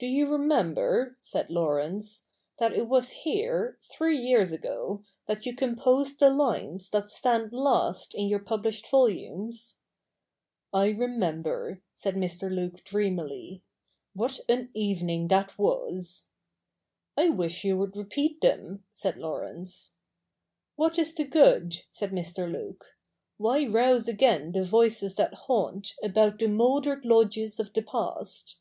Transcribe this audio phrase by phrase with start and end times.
[0.00, 2.24] Do you remember,' said Laurence,'
[2.58, 8.14] that it was here, three years ago, that you composed the lines that stand last
[8.14, 9.76] in your published volumes?''
[10.72, 12.50] I remember,' said Mr.
[12.50, 13.62] Luke dreamily.'
[14.14, 16.28] What an evening that was
[17.16, 19.92] 1 ''I wash you would repeat them,' said Laurence.'
[20.76, 22.50] What is the good?' said Mr.
[22.50, 22.96] Luke;'
[23.36, 28.56] why rouse again the voices that haunt About the mouldered lodges of the past